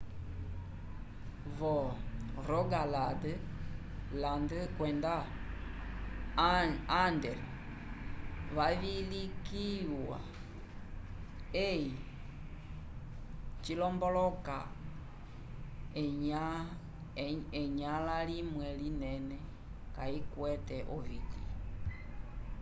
[1.57, 3.23] vo-rogaland
[4.77, 5.15] kwenda
[7.05, 7.39] agder
[8.55, 10.19] vavilikiwa
[11.55, 11.85] hei
[13.63, 14.57] cilomboloka
[17.61, 19.37] enyãla limwe linene
[19.95, 21.39] kayikwete oviti